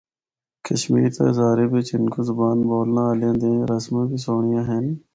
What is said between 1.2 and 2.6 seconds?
ہزارے بچ ہندکو زبان